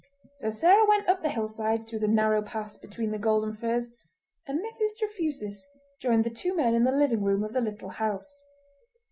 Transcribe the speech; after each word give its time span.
So 0.37 0.49
Sarah 0.49 0.87
went 0.89 1.07
up 1.07 1.21
the 1.21 1.29
hillside 1.29 1.85
through 1.87 1.99
the 1.99 2.07
narrow 2.07 2.41
paths 2.41 2.75
between 2.75 3.11
the 3.11 3.19
golden 3.19 3.53
furze, 3.53 3.91
and 4.47 4.59
Mrs. 4.59 4.97
Trefusis 4.97 5.63
joined 6.01 6.23
the 6.23 6.31
two 6.31 6.55
men 6.55 6.73
in 6.73 6.85
the 6.85 6.91
living 6.91 7.21
room 7.23 7.43
of 7.43 7.53
the 7.53 7.61
little 7.61 7.89
house. 7.89 8.41